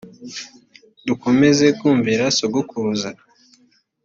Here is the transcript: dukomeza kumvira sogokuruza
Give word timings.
dukomeza 1.07 1.63
kumvira 1.79 2.25
sogokuruza 2.37 3.09